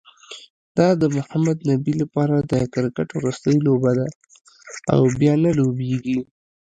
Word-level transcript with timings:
دا 0.77 0.87
د 1.01 1.03
محمد 1.15 1.57
نبي 1.69 1.93
لپاره 2.01 2.35
د 2.51 2.53
کرکټ 2.73 3.09
وروستۍ 3.13 3.57
لوبه 3.65 3.91
ده، 3.99 4.07
او 4.93 5.01
بیا 5.19 5.33
نه 5.43 5.51
لوبیږي 5.59 6.19